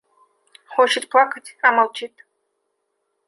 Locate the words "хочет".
0.65-1.09